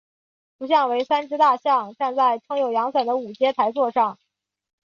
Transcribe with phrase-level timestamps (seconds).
[0.57, 4.17] 图像为三只大象站在撑有阳伞的五阶台座上。